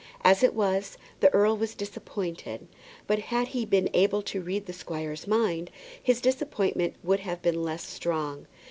As 0.23 0.41
it 0.41 0.55
was, 0.55 0.97
the 1.19 1.31
earl 1.31 1.55
was 1.55 1.75
disappointed; 1.75 2.67
but 3.05 3.19
had 3.19 3.49
he 3.49 3.65
been 3.67 3.87
able 3.93 4.23
to 4.23 4.41
read 4.41 4.65
the 4.65 4.73
squire's 4.73 5.27
mind, 5.27 5.69
his 6.01 6.19
disappointment 6.21 6.95
would 7.03 7.19
have 7.19 7.43
been 7.43 7.61
less 7.61 7.85
strong. 7.87 8.47